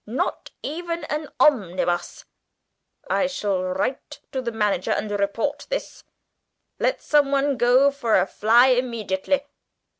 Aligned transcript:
Not 0.07 0.49
even 0.63 1.03
an 1.11 1.29
omnibus! 1.39 2.25
I 3.07 3.27
shall 3.27 3.61
write 3.61 4.19
to 4.31 4.41
the 4.41 4.51
manager 4.51 4.89
and 4.89 5.11
report 5.11 5.67
this. 5.69 6.03
Let 6.79 7.03
some 7.03 7.29
one 7.31 7.55
go 7.55 7.91
for 7.91 8.19
a 8.19 8.25
fly 8.25 8.69
immediately. 8.69 9.43